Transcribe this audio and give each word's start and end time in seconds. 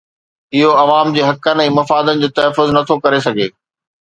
اهو 0.59 0.71
عوام 0.83 1.11
جي 1.17 1.21
حقن 1.27 1.61
۽ 1.65 1.67
مفادن 1.75 2.25
جو 2.25 2.31
تحفظ 2.41 2.73
نٿو 2.79 2.99
ڪري 3.05 3.23
سگهي 3.29 3.49